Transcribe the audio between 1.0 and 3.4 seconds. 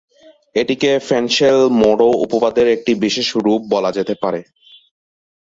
ফেনশেল-মোরো উপপাদ্যের একটি বিশেষ